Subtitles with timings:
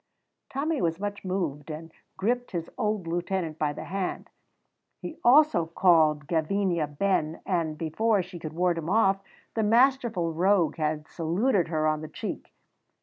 [0.51, 4.31] Tommy was much moved, and gripped his old lieutenant by the hand.
[4.99, 9.21] He also called Gavinia ben, and, before she could ward him off,
[9.53, 12.51] the masterful rogue had saluted her on the cheek.